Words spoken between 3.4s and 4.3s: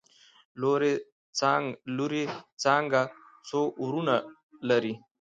څو وروڼه